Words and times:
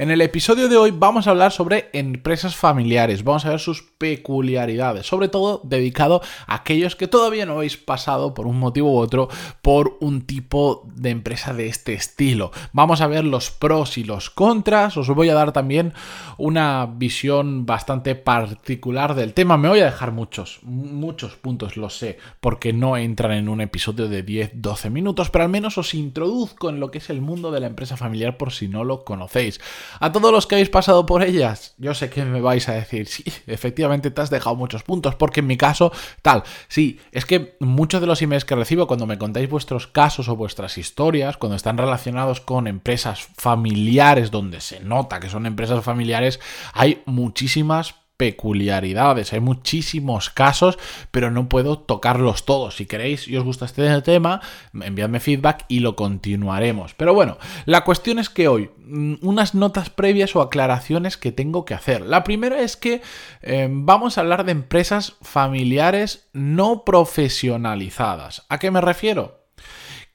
En 0.00 0.10
el 0.10 0.22
episodio 0.22 0.70
de 0.70 0.78
hoy 0.78 0.92
vamos 0.92 1.26
a 1.26 1.30
hablar 1.30 1.52
sobre 1.52 1.90
empresas 1.92 2.56
familiares, 2.56 3.22
vamos 3.22 3.44
a 3.44 3.50
ver 3.50 3.60
sus 3.60 3.82
peculiaridades, 3.82 5.06
sobre 5.06 5.28
todo 5.28 5.60
dedicado 5.62 6.22
a 6.46 6.54
aquellos 6.54 6.96
que 6.96 7.06
todavía 7.06 7.44
no 7.44 7.52
habéis 7.52 7.76
pasado 7.76 8.32
por 8.32 8.46
un 8.46 8.58
motivo 8.58 8.92
u 8.92 8.96
otro 8.96 9.28
por 9.60 9.98
un 10.00 10.22
tipo 10.22 10.88
de 10.94 11.10
empresa 11.10 11.52
de 11.52 11.66
este 11.66 11.92
estilo. 11.92 12.50
Vamos 12.72 13.02
a 13.02 13.08
ver 13.08 13.26
los 13.26 13.50
pros 13.50 13.98
y 13.98 14.04
los 14.04 14.30
contras, 14.30 14.96
os 14.96 15.06
voy 15.10 15.28
a 15.28 15.34
dar 15.34 15.52
también 15.52 15.92
una 16.38 16.86
visión 16.86 17.66
bastante 17.66 18.14
particular 18.14 19.14
del 19.14 19.34
tema. 19.34 19.58
Me 19.58 19.68
voy 19.68 19.80
a 19.80 19.84
dejar 19.84 20.12
muchos, 20.12 20.60
muchos 20.62 21.36
puntos, 21.36 21.76
lo 21.76 21.90
sé, 21.90 22.16
porque 22.40 22.72
no 22.72 22.96
entran 22.96 23.32
en 23.32 23.50
un 23.50 23.60
episodio 23.60 24.08
de 24.08 24.24
10-12 24.24 24.88
minutos, 24.88 25.28
pero 25.28 25.44
al 25.44 25.50
menos 25.50 25.76
os 25.76 25.92
introduzco 25.92 26.70
en 26.70 26.80
lo 26.80 26.90
que 26.90 26.96
es 26.96 27.10
el 27.10 27.20
mundo 27.20 27.50
de 27.50 27.60
la 27.60 27.66
empresa 27.66 27.98
familiar 27.98 28.38
por 28.38 28.50
si 28.50 28.66
no 28.66 28.82
lo 28.82 29.04
conocéis. 29.04 29.60
A 29.98 30.12
todos 30.12 30.32
los 30.32 30.46
que 30.46 30.54
habéis 30.54 30.70
pasado 30.70 31.06
por 31.06 31.22
ellas, 31.22 31.74
yo 31.78 31.94
sé 31.94 32.10
que 32.10 32.24
me 32.24 32.40
vais 32.40 32.68
a 32.68 32.72
decir, 32.72 33.06
sí, 33.06 33.24
efectivamente 33.46 34.10
te 34.10 34.20
has 34.20 34.30
dejado 34.30 34.56
muchos 34.56 34.82
puntos, 34.82 35.14
porque 35.14 35.40
en 35.40 35.46
mi 35.46 35.56
caso, 35.56 35.92
tal, 36.22 36.42
sí, 36.68 37.00
es 37.12 37.24
que 37.24 37.56
muchos 37.60 38.00
de 38.00 38.06
los 38.06 38.22
emails 38.22 38.44
que 38.44 38.54
recibo 38.54 38.86
cuando 38.86 39.06
me 39.06 39.18
contáis 39.18 39.48
vuestros 39.48 39.86
casos 39.86 40.28
o 40.28 40.36
vuestras 40.36 40.78
historias, 40.78 41.36
cuando 41.36 41.56
están 41.56 41.78
relacionados 41.78 42.40
con 42.40 42.66
empresas 42.66 43.28
familiares, 43.36 44.30
donde 44.30 44.60
se 44.60 44.80
nota 44.80 45.20
que 45.20 45.28
son 45.28 45.46
empresas 45.46 45.82
familiares, 45.84 46.40
hay 46.72 47.02
muchísimas 47.06 47.99
peculiaridades, 48.20 49.32
hay 49.32 49.40
muchísimos 49.40 50.28
casos, 50.28 50.78
pero 51.10 51.30
no 51.30 51.48
puedo 51.48 51.78
tocarlos 51.78 52.44
todos. 52.44 52.76
Si 52.76 52.84
queréis 52.84 53.26
y 53.26 53.38
os 53.38 53.44
gusta 53.44 53.64
este 53.64 54.02
tema, 54.02 54.42
enviadme 54.74 55.20
feedback 55.20 55.64
y 55.68 55.80
lo 55.80 55.96
continuaremos. 55.96 56.92
Pero 56.92 57.14
bueno, 57.14 57.38
la 57.64 57.82
cuestión 57.82 58.18
es 58.18 58.28
que 58.28 58.46
hoy, 58.46 58.68
mm, 58.84 59.14
unas 59.22 59.54
notas 59.54 59.88
previas 59.88 60.36
o 60.36 60.42
aclaraciones 60.42 61.16
que 61.16 61.32
tengo 61.32 61.64
que 61.64 61.72
hacer. 61.72 62.02
La 62.02 62.22
primera 62.22 62.60
es 62.60 62.76
que 62.76 63.00
eh, 63.40 63.68
vamos 63.70 64.18
a 64.18 64.20
hablar 64.20 64.44
de 64.44 64.52
empresas 64.52 65.14
familiares 65.22 66.28
no 66.34 66.84
profesionalizadas. 66.84 68.44
¿A 68.50 68.58
qué 68.58 68.70
me 68.70 68.82
refiero? 68.82 69.39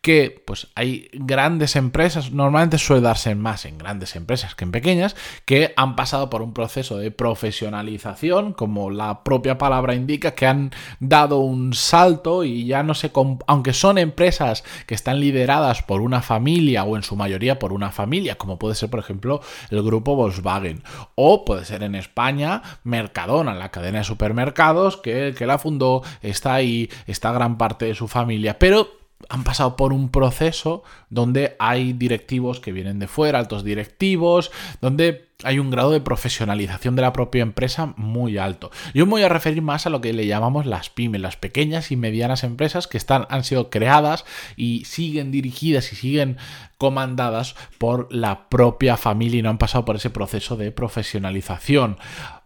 Que 0.05 0.39
pues 0.45 0.67
hay 0.75 1.09
grandes 1.13 1.75
empresas, 1.75 2.31
normalmente 2.31 2.77
suele 2.77 3.01
darse 3.01 3.33
más 3.33 3.65
en 3.65 3.79
grandes 3.79 4.15
empresas 4.15 4.53
que 4.53 4.63
en 4.63 4.71
pequeñas, 4.71 5.15
que 5.45 5.73
han 5.75 5.95
pasado 5.95 6.29
por 6.29 6.43
un 6.43 6.53
proceso 6.53 6.99
de 6.99 7.09
profesionalización, 7.09 8.53
como 8.53 8.91
la 8.91 9.23
propia 9.23 9.57
palabra 9.57 9.95
indica, 9.95 10.35
que 10.35 10.45
han 10.45 10.69
dado 10.99 11.39
un 11.39 11.73
salto 11.73 12.43
y 12.43 12.67
ya 12.67 12.83
no 12.83 12.93
se, 12.93 13.11
aunque 13.47 13.73
son 13.73 13.97
empresas 13.97 14.63
que 14.85 14.93
están 14.93 15.19
lideradas 15.19 15.81
por 15.81 16.01
una 16.01 16.21
familia 16.21 16.83
o 16.83 16.97
en 16.97 17.01
su 17.01 17.15
mayoría 17.15 17.57
por 17.57 17.73
una 17.73 17.89
familia, 17.89 18.35
como 18.35 18.59
puede 18.59 18.75
ser 18.75 18.91
por 18.91 18.99
ejemplo 18.99 19.41
el 19.71 19.81
grupo 19.81 20.15
Volkswagen, 20.15 20.83
o 21.15 21.45
puede 21.45 21.65
ser 21.65 21.81
en 21.81 21.95
España 21.95 22.61
Mercadona, 22.83 23.55
la 23.55 23.71
cadena 23.71 23.97
de 23.97 24.03
supermercados 24.03 24.97
que 24.97 25.33
que 25.35 25.47
la 25.47 25.57
fundó 25.57 26.03
está 26.21 26.53
ahí, 26.53 26.91
está 27.07 27.31
gran 27.31 27.57
parte 27.57 27.85
de 27.85 27.95
su 27.95 28.07
familia, 28.07 28.59
pero 28.59 28.94
han 29.29 29.43
pasado 29.43 29.75
por 29.75 29.93
un 29.93 30.09
proceso 30.09 30.83
donde 31.09 31.55
hay 31.59 31.93
directivos 31.93 32.59
que 32.59 32.71
vienen 32.71 32.99
de 32.99 33.07
fuera, 33.07 33.39
altos 33.39 33.63
directivos, 33.63 34.51
donde 34.81 35.25
hay 35.43 35.59
un 35.59 35.69
grado 35.69 35.91
de 35.91 35.99
profesionalización 35.99 36.95
de 36.95 37.01
la 37.01 37.13
propia 37.13 37.41
empresa 37.41 37.93
muy 37.97 38.37
alto. 38.37 38.71
Yo 38.93 39.05
me 39.05 39.11
voy 39.11 39.23
a 39.23 39.29
referir 39.29 39.61
más 39.61 39.85
a 39.85 39.89
lo 39.89 39.99
que 39.99 40.13
le 40.13 40.27
llamamos 40.27 40.65
las 40.65 40.89
pymes, 40.89 41.21
las 41.21 41.35
pequeñas 41.35 41.91
y 41.91 41.97
medianas 41.97 42.43
empresas 42.43 42.87
que 42.87 42.97
están, 42.97 43.25
han 43.29 43.43
sido 43.43 43.69
creadas 43.69 44.25
y 44.55 44.85
siguen 44.85 45.31
dirigidas 45.31 45.91
y 45.91 45.95
siguen 45.95 46.37
comandadas 46.77 47.55
por 47.77 48.13
la 48.13 48.47
propia 48.49 48.97
familia 48.97 49.39
y 49.39 49.41
no 49.41 49.49
han 49.49 49.57
pasado 49.57 49.85
por 49.85 49.97
ese 49.97 50.09
proceso 50.09 50.55
de 50.55 50.71
profesionalización. 50.71 51.97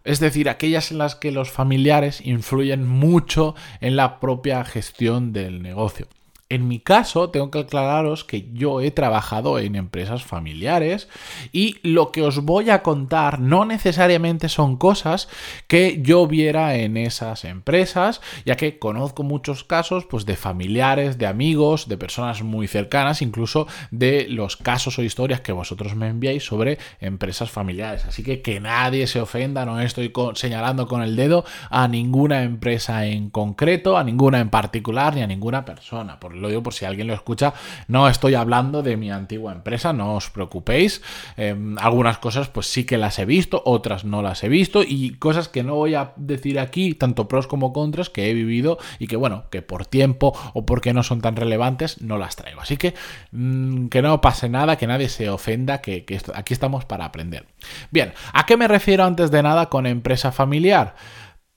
Es 0.02 0.18
decir, 0.18 0.48
aquellas 0.48 0.90
en 0.90 0.98
las 0.98 1.14
que 1.14 1.30
los 1.30 1.50
familiares 1.50 2.20
influyen 2.24 2.86
mucho 2.88 3.54
en 3.80 3.96
la 3.96 4.18
propia 4.18 4.64
gestión 4.64 5.32
del 5.32 5.62
negocio. 5.62 6.08
En 6.50 6.66
mi 6.66 6.80
caso, 6.80 7.30
tengo 7.30 7.52
que 7.52 7.60
aclararos 7.60 8.24
que 8.24 8.48
yo 8.52 8.80
he 8.80 8.90
trabajado 8.90 9.60
en 9.60 9.76
empresas 9.76 10.24
familiares 10.24 11.08
y 11.52 11.76
lo 11.84 12.10
que 12.10 12.22
os 12.22 12.44
voy 12.44 12.70
a 12.70 12.82
contar 12.82 13.38
no 13.38 13.64
necesariamente 13.64 14.48
son 14.48 14.76
cosas 14.76 15.28
que 15.68 16.02
yo 16.02 16.26
viera 16.26 16.74
en 16.74 16.96
esas 16.96 17.44
empresas, 17.44 18.20
ya 18.44 18.56
que 18.56 18.80
conozco 18.80 19.22
muchos 19.22 19.62
casos 19.62 20.06
pues, 20.06 20.26
de 20.26 20.34
familiares, 20.34 21.18
de 21.18 21.28
amigos, 21.28 21.88
de 21.88 21.96
personas 21.96 22.42
muy 22.42 22.66
cercanas, 22.66 23.22
incluso 23.22 23.68
de 23.92 24.26
los 24.28 24.56
casos 24.56 24.98
o 24.98 25.04
historias 25.04 25.42
que 25.42 25.52
vosotros 25.52 25.94
me 25.94 26.08
enviáis 26.08 26.44
sobre 26.44 26.78
empresas 27.00 27.48
familiares. 27.52 28.04
Así 28.06 28.24
que 28.24 28.42
que 28.42 28.58
nadie 28.58 29.06
se 29.06 29.20
ofenda, 29.20 29.64
no 29.64 29.80
estoy 29.80 30.12
señalando 30.34 30.88
con 30.88 31.02
el 31.02 31.14
dedo 31.14 31.44
a 31.70 31.86
ninguna 31.86 32.42
empresa 32.42 33.06
en 33.06 33.30
concreto, 33.30 33.96
a 33.96 34.02
ninguna 34.02 34.40
en 34.40 34.50
particular, 34.50 35.14
ni 35.14 35.22
a 35.22 35.28
ninguna 35.28 35.64
persona. 35.64 36.18
Por 36.18 36.39
lo 36.40 36.48
digo 36.48 36.62
por 36.62 36.74
si 36.74 36.84
alguien 36.84 37.06
lo 37.06 37.14
escucha, 37.14 37.54
no 37.88 38.08
estoy 38.08 38.34
hablando 38.34 38.82
de 38.82 38.96
mi 38.96 39.10
antigua 39.10 39.52
empresa, 39.52 39.92
no 39.92 40.16
os 40.16 40.30
preocupéis. 40.30 41.02
Em, 41.36 41.76
algunas 41.78 42.18
cosas 42.18 42.48
pues 42.48 42.66
sí 42.66 42.84
que 42.84 42.98
las 42.98 43.18
he 43.18 43.24
visto, 43.24 43.62
otras 43.64 44.04
no 44.04 44.22
las 44.22 44.42
he 44.44 44.48
visto 44.48 44.82
y 44.86 45.14
cosas 45.18 45.48
que 45.48 45.62
no 45.62 45.74
voy 45.74 45.94
a 45.94 46.12
decir 46.16 46.58
aquí, 46.58 46.94
tanto 46.94 47.28
pros 47.28 47.46
como 47.46 47.72
contras, 47.72 48.10
que 48.10 48.30
he 48.30 48.34
vivido 48.34 48.78
y 48.98 49.06
que 49.06 49.16
bueno, 49.16 49.44
que 49.50 49.62
por 49.62 49.86
tiempo 49.86 50.32
o 50.54 50.66
porque 50.66 50.92
no 50.92 51.02
son 51.02 51.20
tan 51.20 51.36
relevantes, 51.36 52.00
no 52.00 52.18
las 52.18 52.36
traigo. 52.36 52.60
Así 52.60 52.76
que 52.76 52.94
mm, 53.32 53.86
que 53.88 54.02
no 54.02 54.20
pase 54.20 54.48
nada, 54.48 54.76
que 54.76 54.86
nadie 54.86 55.08
se 55.08 55.30
ofenda, 55.30 55.80
que, 55.80 56.04
que 56.04 56.20
aquí 56.34 56.54
estamos 56.54 56.84
para 56.84 57.04
aprender. 57.04 57.46
Bien, 57.90 58.12
¿a 58.32 58.46
qué 58.46 58.56
me 58.56 58.68
refiero 58.68 59.04
antes 59.04 59.30
de 59.30 59.42
nada 59.42 59.68
con 59.68 59.86
empresa 59.86 60.32
familiar? 60.32 60.94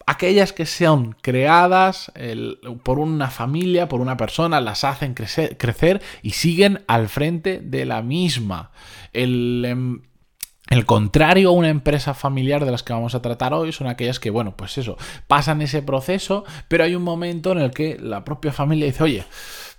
Aquellas 0.06 0.54
que 0.54 0.66
sean 0.66 1.16
creadas 1.22 2.12
por 2.84 3.00
una 3.00 3.30
familia, 3.30 3.88
por 3.88 4.02
una 4.02 4.18
persona, 4.18 4.62
las 4.62 4.84
hacen 4.84 5.14
crecer, 5.14 6.02
y 6.22 6.32
siguen 6.32 6.84
al 6.88 7.10
frente 7.10 7.60
de 7.64 7.86
la 7.86 8.02
misma. 8.02 8.72
El, 9.14 9.64
em, 9.66 10.02
el 10.70 10.86
contrario 10.86 11.50
a 11.50 11.52
una 11.52 11.70
empresa 11.70 12.14
familiar 12.14 12.66
de 12.66 12.72
las 12.72 12.84
que 12.84 12.94
vamos 12.94 13.16
a 13.16 13.22
tratar 13.22 13.54
hoy 13.54 13.72
son 13.72 13.88
aquellas 13.88 14.20
que, 14.20 14.30
bueno, 14.30 14.56
pues 14.56 14.78
eso, 14.78 14.98
pasan 15.28 15.62
ese 15.62 15.82
proceso, 15.82 16.46
pero 16.68 16.84
hay 16.84 16.96
un 16.96 17.04
momento 17.04 17.52
en 17.52 17.60
el 17.60 17.72
que 17.72 17.98
la 18.00 18.24
propia 18.24 18.52
familia 18.52 18.86
dice, 18.86 19.04
oye, 19.04 19.26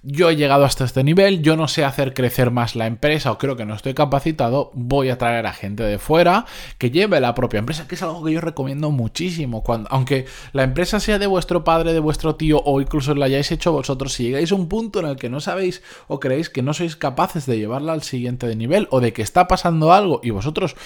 yo 0.04 0.28
he 0.28 0.37
llegado 0.37 0.65
hasta 0.65 0.84
este 0.84 1.03
nivel, 1.03 1.41
yo 1.42 1.56
no 1.56 1.66
sé 1.66 1.84
hacer 1.84 2.12
crecer 2.12 2.50
más 2.50 2.76
la 2.76 2.87
empresa 2.87 3.32
o 3.32 3.38
creo 3.38 3.56
que 3.56 3.65
no 3.65 3.75
estoy 3.75 3.94
capacitado, 3.94 4.70
voy 4.75 5.09
a 5.09 5.16
traer 5.16 5.47
a 5.47 5.53
gente 5.54 5.82
de 5.82 5.98
fuera 5.98 6.44
que 6.76 6.91
lleve 6.91 7.20
la 7.20 7.34
propia 7.34 7.59
empresa, 7.59 7.88
que 7.88 7.94
es 7.94 8.03
algo 8.03 8.22
que 8.22 8.32
yo 8.32 8.42
recomiendo 8.42 8.91
muchísimo. 8.91 9.62
Cuando, 9.62 9.88
aunque 9.91 10.26
la 10.53 10.62
empresa 10.62 11.00
sea 11.00 11.19
de 11.19 11.26
vuestro 11.26 11.65
padre, 11.65 11.94
de 11.94 12.00
vuestro 12.00 12.37
tío 12.37 12.60
o 12.65 12.81
incluso 12.82 13.15
la 13.15 13.26
hayáis 13.26 13.50
hecho 13.50 13.72
vosotros, 13.72 14.12
si 14.12 14.25
llegáis 14.25 14.53
a 14.53 14.56
un 14.56 14.69
punto 14.69 15.00
en 15.00 15.06
el 15.06 15.16
que 15.16 15.31
no 15.31 15.41
sabéis 15.41 15.82
o 16.06 16.21
creéis 16.21 16.50
que 16.50 16.62
no 16.62 16.75
sois 16.75 16.97
capaces 16.97 17.47
de 17.47 17.56
llevarla 17.56 17.94
al 17.94 18.03
siguiente 18.03 18.54
nivel 18.54 18.88
o 18.91 19.00
de 19.00 19.15
que 19.15 19.22
está 19.22 19.48
pasando 19.48 19.92
algo 19.92 20.21
y 20.22 20.31
vosotros 20.31 20.76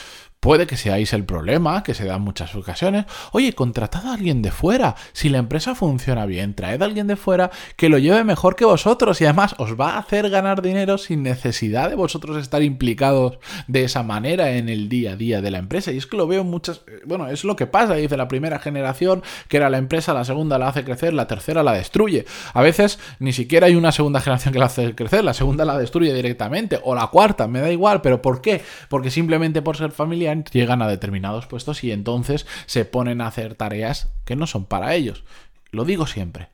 Puede 0.40 0.68
que 0.68 0.76
seáis 0.76 1.12
el 1.14 1.24
problema, 1.24 1.82
que 1.82 1.94
se 1.94 2.04
da 2.04 2.14
en 2.14 2.22
muchas 2.22 2.54
ocasiones. 2.54 3.06
Oye, 3.32 3.54
contratad 3.54 4.06
a 4.06 4.14
alguien 4.14 4.40
de 4.40 4.52
fuera. 4.52 4.94
Si 5.12 5.28
la 5.28 5.38
empresa 5.38 5.74
funciona 5.74 6.26
bien, 6.26 6.54
traed 6.54 6.80
a 6.80 6.84
alguien 6.84 7.08
de 7.08 7.16
fuera 7.16 7.50
que 7.76 7.88
lo 7.88 7.98
lleve 7.98 8.22
mejor 8.22 8.54
que 8.54 8.64
vosotros 8.64 9.20
y 9.20 9.24
además 9.24 9.56
os 9.58 9.74
va 9.74 9.94
a 9.94 9.98
hacer 9.98 10.30
ganar 10.30 10.62
dinero 10.62 10.96
sin 10.96 11.24
necesidad 11.24 11.90
de 11.90 11.96
vosotros 11.96 12.36
estar 12.36 12.62
implicados 12.62 13.40
de 13.66 13.82
esa 13.82 14.04
manera 14.04 14.52
en 14.52 14.68
el 14.68 14.88
día 14.88 15.14
a 15.14 15.16
día 15.16 15.42
de 15.42 15.50
la 15.50 15.58
empresa. 15.58 15.90
Y 15.90 15.96
es 15.96 16.06
que 16.06 16.16
lo 16.16 16.28
veo 16.28 16.44
muchas... 16.44 16.82
Eh, 16.86 17.00
bueno, 17.04 17.26
es 17.26 17.42
lo 17.42 17.56
que 17.56 17.66
pasa, 17.66 17.94
dice 17.94 18.16
la 18.16 18.28
primera 18.28 18.60
generación, 18.60 19.24
que 19.48 19.56
era 19.56 19.68
la 19.68 19.78
empresa, 19.78 20.14
la 20.14 20.24
segunda 20.24 20.56
la 20.56 20.68
hace 20.68 20.84
crecer, 20.84 21.14
la 21.14 21.26
tercera 21.26 21.64
la 21.64 21.72
destruye. 21.72 22.26
A 22.54 22.62
veces 22.62 23.00
ni 23.18 23.32
siquiera 23.32 23.66
hay 23.66 23.74
una 23.74 23.90
segunda 23.90 24.20
generación 24.22 24.52
que 24.52 24.60
la 24.60 24.66
hace 24.66 24.94
crecer, 24.94 25.24
la 25.24 25.34
segunda 25.34 25.64
la 25.64 25.76
destruye 25.76 26.14
directamente, 26.14 26.78
o 26.84 26.94
la 26.94 27.08
cuarta, 27.08 27.48
me 27.48 27.60
da 27.60 27.72
igual, 27.72 28.02
pero 28.02 28.22
¿por 28.22 28.40
qué? 28.40 28.62
Porque 28.88 29.10
simplemente 29.10 29.62
por 29.62 29.76
ser 29.76 29.90
familia 29.90 30.27
llegan 30.52 30.82
a 30.82 30.88
determinados 30.88 31.46
puestos 31.46 31.84
y 31.84 31.92
entonces 31.92 32.46
se 32.66 32.84
ponen 32.84 33.20
a 33.20 33.26
hacer 33.26 33.54
tareas 33.54 34.08
que 34.24 34.36
no 34.36 34.46
son 34.46 34.64
para 34.66 34.94
ellos. 34.94 35.24
Lo 35.70 35.84
digo 35.84 36.06
siempre. 36.06 36.48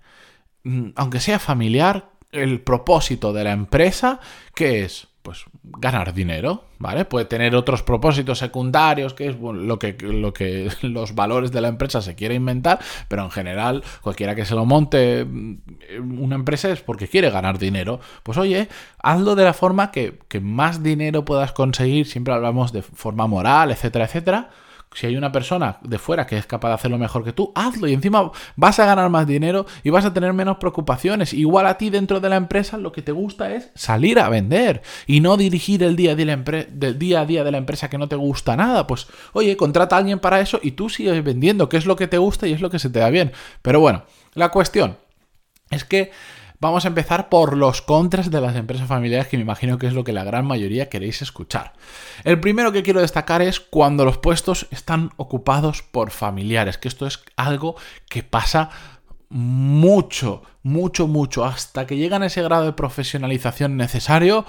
Mm, 0.64 0.90
aunque 0.96 1.20
sea 1.20 1.38
familiar, 1.38 2.10
el 2.34 2.60
propósito 2.60 3.32
de 3.32 3.44
la 3.44 3.52
empresa, 3.52 4.20
que 4.54 4.84
es 4.84 5.08
pues 5.24 5.46
ganar 5.62 6.12
dinero, 6.12 6.64
¿vale? 6.78 7.06
Puede 7.06 7.24
tener 7.24 7.56
otros 7.56 7.82
propósitos 7.82 8.38
secundarios, 8.38 9.14
que 9.14 9.28
es 9.28 9.36
lo, 9.40 9.78
que, 9.78 9.96
lo 9.98 10.34
que 10.34 10.70
los 10.82 11.14
valores 11.14 11.50
de 11.50 11.62
la 11.62 11.68
empresa 11.68 12.02
se 12.02 12.14
quiere 12.14 12.34
inventar, 12.34 12.78
pero 13.08 13.24
en 13.24 13.30
general 13.30 13.82
cualquiera 14.02 14.34
que 14.34 14.44
se 14.44 14.54
lo 14.54 14.66
monte 14.66 15.24
mm, 15.24 15.56
una 16.18 16.34
empresa 16.34 16.70
es 16.70 16.82
porque 16.82 17.08
quiere 17.08 17.30
ganar 17.30 17.58
dinero. 17.58 18.00
Pues 18.22 18.36
oye, 18.36 18.68
hazlo 19.02 19.34
de 19.34 19.44
la 19.44 19.54
forma 19.54 19.90
que, 19.90 20.18
que 20.28 20.40
más 20.40 20.82
dinero 20.82 21.24
puedas 21.24 21.52
conseguir, 21.52 22.06
siempre 22.06 22.34
hablamos 22.34 22.72
de 22.72 22.82
forma 22.82 23.26
moral, 23.26 23.70
etcétera, 23.70 24.04
etcétera 24.04 24.50
si 24.94 25.06
hay 25.06 25.16
una 25.16 25.32
persona 25.32 25.78
de 25.82 25.98
fuera 25.98 26.26
que 26.26 26.38
es 26.38 26.46
capaz 26.46 26.68
de 26.68 26.74
hacerlo 26.74 26.98
mejor 26.98 27.24
que 27.24 27.32
tú, 27.32 27.52
hazlo 27.54 27.88
y 27.88 27.92
encima 27.92 28.30
vas 28.56 28.78
a 28.78 28.86
ganar 28.86 29.10
más 29.10 29.26
dinero 29.26 29.66
y 29.82 29.90
vas 29.90 30.04
a 30.04 30.14
tener 30.14 30.32
menos 30.32 30.58
preocupaciones. 30.58 31.34
Igual 31.34 31.66
a 31.66 31.76
ti 31.76 31.90
dentro 31.90 32.20
de 32.20 32.28
la 32.28 32.36
empresa 32.36 32.78
lo 32.78 32.92
que 32.92 33.02
te 33.02 33.12
gusta 33.12 33.52
es 33.52 33.70
salir 33.74 34.18
a 34.18 34.28
vender 34.28 34.82
y 35.06 35.20
no 35.20 35.36
dirigir 35.36 35.82
el 35.82 35.96
día, 35.96 36.14
del 36.14 36.98
día 36.98 37.20
a 37.20 37.26
día 37.26 37.44
de 37.44 37.50
la 37.50 37.58
empresa 37.58 37.90
que 37.90 37.98
no 37.98 38.08
te 38.08 38.16
gusta 38.16 38.56
nada. 38.56 38.86
Pues 38.86 39.06
oye, 39.32 39.56
contrata 39.56 39.96
a 39.96 39.98
alguien 39.98 40.20
para 40.20 40.40
eso 40.40 40.60
y 40.62 40.72
tú 40.72 40.88
sigues 40.88 41.22
vendiendo, 41.24 41.68
que 41.68 41.76
es 41.76 41.86
lo 41.86 41.96
que 41.96 42.08
te 42.08 42.18
gusta 42.18 42.46
y 42.46 42.52
es 42.52 42.60
lo 42.60 42.70
que 42.70 42.78
se 42.78 42.90
te 42.90 43.00
da 43.00 43.10
bien. 43.10 43.32
Pero 43.62 43.80
bueno, 43.80 44.04
la 44.34 44.50
cuestión 44.50 44.96
es 45.70 45.84
que 45.84 46.12
Vamos 46.64 46.86
a 46.86 46.88
empezar 46.88 47.28
por 47.28 47.58
los 47.58 47.82
contras 47.82 48.30
de 48.30 48.40
las 48.40 48.56
empresas 48.56 48.88
familiares, 48.88 49.28
que 49.28 49.36
me 49.36 49.42
imagino 49.42 49.76
que 49.76 49.86
es 49.86 49.92
lo 49.92 50.02
que 50.02 50.14
la 50.14 50.24
gran 50.24 50.46
mayoría 50.46 50.88
queréis 50.88 51.20
escuchar. 51.20 51.74
El 52.24 52.40
primero 52.40 52.72
que 52.72 52.82
quiero 52.82 53.02
destacar 53.02 53.42
es 53.42 53.60
cuando 53.60 54.06
los 54.06 54.16
puestos 54.16 54.66
están 54.70 55.10
ocupados 55.18 55.82
por 55.82 56.10
familiares, 56.10 56.78
que 56.78 56.88
esto 56.88 57.06
es 57.06 57.22
algo 57.36 57.76
que 58.08 58.22
pasa 58.22 58.70
mucho, 59.28 60.42
mucho, 60.62 61.06
mucho, 61.06 61.44
hasta 61.44 61.86
que 61.86 61.98
llegan 61.98 62.22
a 62.22 62.28
ese 62.28 62.40
grado 62.40 62.64
de 62.64 62.72
profesionalización 62.72 63.76
necesario 63.76 64.46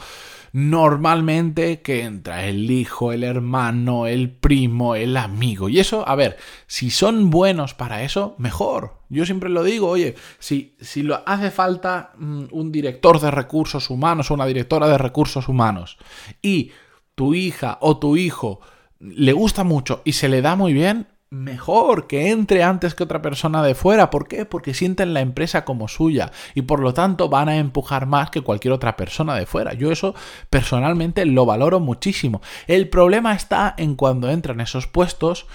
normalmente 0.56 1.82
que 1.82 2.04
entra 2.04 2.46
el 2.46 2.72
hijo, 2.72 3.12
el 3.12 3.26
hermano, 3.26 4.08
el 4.08 4.32
primo, 4.32 4.96
el 4.96 5.18
amigo. 5.18 5.68
Y 5.68 5.80
eso, 5.82 6.08
a 6.08 6.16
ver, 6.16 6.38
si 6.66 6.92
son 6.92 7.30
buenos 7.30 7.74
para 7.74 8.04
eso, 8.04 8.36
mejor. 8.38 9.02
Yo 9.10 9.26
siempre 9.26 9.50
lo 9.50 9.66
digo, 9.66 9.90
oye, 9.90 10.16
si, 10.40 10.74
si 10.80 11.04
lo 11.04 11.22
hace 11.26 11.52
falta 11.52 12.14
mm, 12.18 12.46
un 12.52 12.72
director 12.72 13.20
de 13.20 13.32
recursos 13.32 13.90
humanos 13.90 14.32
o 14.32 14.34
una 14.34 14.46
directora 14.46 14.88
de 14.88 14.98
recursos 14.98 15.50
humanos 15.50 15.98
y 16.42 16.72
tu 17.16 17.34
hija 17.34 17.78
o 17.82 17.98
tu 17.98 18.16
hijo 18.16 18.62
le 19.02 19.34
gusta 19.34 19.66
mucho 19.66 20.04
y 20.06 20.14
se 20.14 20.30
le 20.30 20.42
da 20.42 20.56
muy 20.56 20.72
bien, 20.72 21.10
mejor 21.36 22.08
que 22.08 22.30
entre 22.32 22.64
antes 22.64 22.96
que 22.96 23.04
otra 23.04 23.22
persona 23.22 23.62
de 23.62 23.76
fuera. 23.76 24.10
¿Por 24.10 24.28
qué? 24.28 24.46
Porque 24.46 24.74
sienten 24.74 25.14
la 25.14 25.22
empresa 25.22 25.66
como 25.66 25.88
suya 25.88 26.32
y 26.54 26.64
por 26.64 26.80
lo 26.80 26.94
tanto 26.94 27.30
van 27.30 27.50
a 27.50 27.58
empujar 27.58 28.06
más 28.06 28.30
que 28.30 28.42
cualquier 28.42 28.74
otra 28.74 28.96
persona 28.96 29.36
de 29.36 29.46
fuera. 29.46 29.74
Yo 29.74 29.92
eso 29.92 30.16
personalmente 30.50 31.26
lo 31.26 31.46
valoro 31.46 31.80
muchísimo. 31.80 32.42
El 32.68 32.90
problema 32.90 33.34
está 33.34 33.76
en 33.78 33.96
cuando 33.96 34.30
entran 34.30 34.62
esos 34.62 34.88
puestos 34.88 35.48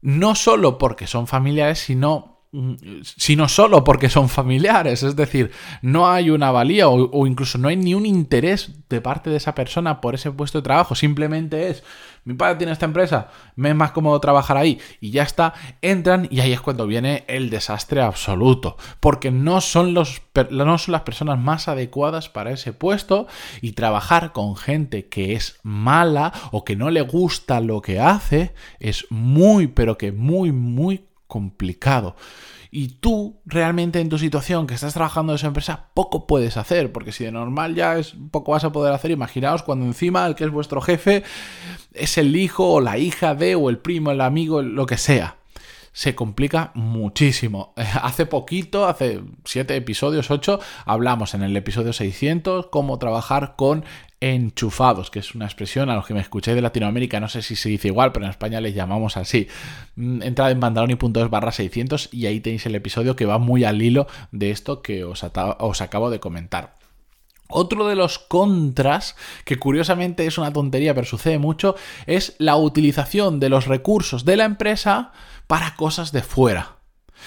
no 0.00 0.34
solo 0.34 0.78
porque 0.78 1.06
son 1.06 1.26
familiares, 1.26 1.80
sino 1.80 2.38
Mm, 2.50 2.76
sino 3.02 3.46
solo 3.46 3.84
porque 3.84 4.08
son 4.08 4.28
familiares. 4.30 5.02
Es 5.02 5.16
decir, 5.16 5.50
no 5.82 6.08
hay 6.10 6.30
una 6.30 6.50
valía 6.50 6.88
o, 6.88 7.26
incluso 7.26 7.58
no 7.58 7.68
hay 7.68 7.76
ni 7.76 7.94
un 7.94 8.06
interés 8.06 8.72
de 8.88 9.02
parte 9.02 9.28
de 9.28 9.36
esa 9.36 9.54
persona 9.54 10.00
por 10.00 10.14
ese 10.14 10.30
puesto 10.32 10.58
de 10.58 10.62
trabajo. 10.62 10.94
Simplemente 10.94 11.68
es, 11.68 11.84
mi 12.28 12.34
padre 12.34 12.56
tiene 12.56 12.74
esta 12.74 12.84
empresa, 12.84 13.28
me 13.56 13.70
es 13.70 13.74
más 13.74 13.92
cómodo 13.92 14.20
trabajar 14.20 14.58
ahí 14.58 14.78
y 15.00 15.12
ya 15.12 15.22
está. 15.22 15.54
Entran 15.80 16.28
y 16.30 16.40
ahí 16.40 16.52
es 16.52 16.60
cuando 16.60 16.86
viene 16.86 17.24
el 17.26 17.48
desastre 17.48 18.02
absoluto. 18.02 18.76
Porque 19.00 19.30
no 19.30 19.62
son, 19.62 19.94
los, 19.94 20.20
no 20.50 20.76
son 20.76 20.92
las 20.92 21.00
personas 21.00 21.38
más 21.38 21.68
adecuadas 21.68 22.28
para 22.28 22.50
ese 22.50 22.74
puesto 22.74 23.28
y 23.62 23.72
trabajar 23.72 24.32
con 24.32 24.56
gente 24.56 25.08
que 25.08 25.32
es 25.32 25.58
mala 25.62 26.34
o 26.50 26.64
que 26.66 26.76
no 26.76 26.90
le 26.90 27.00
gusta 27.00 27.62
lo 27.62 27.80
que 27.80 27.98
hace 27.98 28.52
es 28.78 29.06
muy, 29.08 29.68
pero 29.68 29.96
que 29.96 30.12
muy, 30.12 30.52
muy 30.52 31.06
complicado. 31.28 32.14
Y 32.70 32.88
tú 32.88 33.40
realmente 33.46 34.00
en 34.00 34.08
tu 34.08 34.18
situación 34.18 34.66
que 34.66 34.74
estás 34.74 34.94
trabajando 34.94 35.32
en 35.32 35.36
esa 35.36 35.46
empresa 35.46 35.86
poco 35.94 36.26
puedes 36.26 36.56
hacer, 36.56 36.92
porque 36.92 37.12
si 37.12 37.24
de 37.24 37.32
normal 37.32 37.74
ya 37.74 37.98
es 37.98 38.14
poco 38.30 38.52
vas 38.52 38.64
a 38.64 38.72
poder 38.72 38.92
hacer, 38.92 39.10
imaginaos 39.10 39.62
cuando 39.62 39.86
encima 39.86 40.26
el 40.26 40.34
que 40.34 40.44
es 40.44 40.50
vuestro 40.50 40.80
jefe 40.80 41.24
es 41.94 42.18
el 42.18 42.36
hijo 42.36 42.74
o 42.74 42.80
la 42.80 42.98
hija 42.98 43.34
de 43.34 43.54
o 43.54 43.70
el 43.70 43.78
primo, 43.78 44.10
el 44.10 44.20
amigo, 44.20 44.62
lo 44.62 44.86
que 44.86 44.98
sea. 44.98 45.37
Se 45.98 46.14
complica 46.14 46.70
muchísimo. 46.74 47.74
Hace 47.76 48.24
poquito, 48.24 48.86
hace 48.86 49.20
siete 49.44 49.74
episodios, 49.74 50.30
ocho, 50.30 50.60
hablamos 50.84 51.34
en 51.34 51.42
el 51.42 51.56
episodio 51.56 51.92
600 51.92 52.68
cómo 52.68 53.00
trabajar 53.00 53.56
con 53.56 53.84
enchufados, 54.20 55.10
que 55.10 55.18
es 55.18 55.34
una 55.34 55.46
expresión 55.46 55.90
a 55.90 55.96
los 55.96 56.06
que 56.06 56.14
me 56.14 56.20
escucháis 56.20 56.54
de 56.54 56.62
Latinoamérica, 56.62 57.18
no 57.18 57.28
sé 57.28 57.42
si 57.42 57.56
se 57.56 57.68
dice 57.68 57.88
igual, 57.88 58.12
pero 58.12 58.26
en 58.26 58.30
España 58.30 58.60
les 58.60 58.76
llamamos 58.76 59.16
así. 59.16 59.48
Mm, 59.96 60.22
entrad 60.22 60.52
en 60.52 60.60
bandaloni.es 60.60 61.30
barra 61.30 61.50
600 61.50 62.10
y 62.12 62.26
ahí 62.26 62.38
tenéis 62.38 62.64
el 62.66 62.76
episodio 62.76 63.16
que 63.16 63.26
va 63.26 63.38
muy 63.38 63.64
al 63.64 63.82
hilo 63.82 64.06
de 64.30 64.52
esto 64.52 64.82
que 64.82 65.02
os, 65.02 65.26
os 65.58 65.80
acabo 65.80 66.10
de 66.10 66.20
comentar. 66.20 66.78
Otro 67.50 67.88
de 67.88 67.96
los 67.96 68.18
contras, 68.18 69.16
que 69.44 69.56
curiosamente 69.56 70.26
es 70.26 70.36
una 70.36 70.52
tontería 70.52 70.94
pero 70.94 71.06
sucede 71.06 71.38
mucho, 71.38 71.74
es 72.06 72.36
la 72.38 72.56
utilización 72.56 73.40
de 73.40 73.48
los 73.48 73.66
recursos 73.66 74.24
de 74.26 74.36
la 74.36 74.44
empresa 74.44 75.12
para 75.48 75.74
cosas 75.74 76.12
de 76.12 76.22
fuera. 76.22 76.76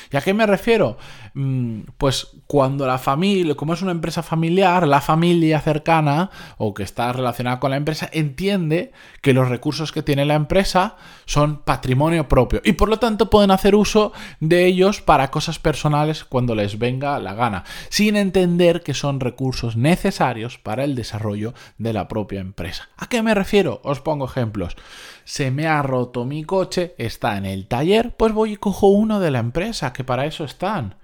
¿Y 0.10 0.16
a 0.16 0.22
qué 0.22 0.34
me 0.34 0.46
refiero? 0.46 0.98
Mm, 1.33 1.83
pues 1.98 2.28
cuando 2.45 2.86
la 2.86 2.98
familia, 2.98 3.56
como 3.56 3.74
es 3.74 3.81
una 3.81 3.92
empresa 3.92 4.22
familiar, 4.22 4.86
la 4.86 5.00
familia 5.00 5.62
cercana 5.62 6.30
o 6.57 6.74
que 6.74 6.83
está 6.83 7.13
relacionada 7.13 7.62
con 7.62 7.72
la 7.72 7.78
empresa 7.78 8.10
entiende 8.12 8.92
que 9.22 9.33
los 9.33 9.48
recursos 9.48 9.94
que 9.94 10.04
tiene 10.04 10.25
la 10.25 10.33
empresa 10.33 10.98
son 11.25 11.63
patrimonio 11.63 12.28
propio 12.28 12.62
y 12.66 12.74
por 12.74 12.89
lo 12.89 13.00
tanto 13.00 13.30
pueden 13.30 13.51
hacer 13.51 13.75
uso 13.75 14.12
de 14.42 14.66
ellos 14.66 15.01
para 15.01 15.31
cosas 15.31 15.57
personales 15.57 16.25
cuando 16.25 16.54
les 16.54 16.78
venga 16.78 17.18
la 17.19 17.34
gana, 17.34 17.63
sin 17.88 18.18
entender 18.18 18.84
que 18.84 18.94
son 18.94 19.22
recursos 19.22 19.77
necesarios 19.77 20.57
para 20.57 20.84
el 20.84 20.95
desarrollo 20.95 21.54
de 21.77 21.94
la 21.94 22.10
propia 22.10 22.42
empresa. 22.42 22.89
¿A 22.98 23.07
qué 23.07 23.22
me 23.22 23.34
refiero? 23.34 23.80
Os 23.86 24.01
pongo 24.01 24.25
ejemplos. 24.25 24.75
Se 25.24 25.50
me 25.50 25.68
ha 25.68 25.81
roto 25.81 26.25
mi 26.25 26.44
coche, 26.44 26.94
está 26.98 27.38
en 27.38 27.45
el 27.45 27.68
taller, 27.68 28.18
pues 28.18 28.34
voy 28.34 28.54
y 28.54 28.57
cojo 28.57 28.88
uno 28.88 29.22
de 29.22 29.31
la 29.31 29.39
empresa, 29.39 29.94
que 29.94 30.04
para 30.04 30.25
eso 30.25 30.44
están. 30.44 30.95